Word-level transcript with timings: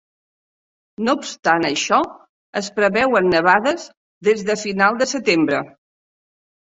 No 1.07 1.13
obstant 1.17 1.67
això, 1.67 1.99
es 2.61 2.69
preveuen 2.79 3.29
nevades 3.37 3.85
des 4.29 4.45
de 4.49 4.57
final 4.67 4.99
de 5.03 5.09
setembre. 5.17 5.61